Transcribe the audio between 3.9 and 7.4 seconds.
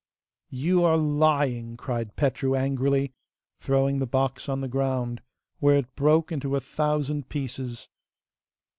the box on the ground, where it broke into a thousand